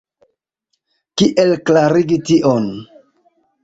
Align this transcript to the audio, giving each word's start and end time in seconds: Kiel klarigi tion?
Kiel 1.21 1.55
klarigi 1.69 2.21
tion? 2.31 2.71